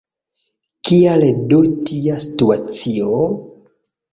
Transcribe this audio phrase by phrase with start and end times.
[0.89, 1.59] Kial do
[1.91, 3.17] tia situacio?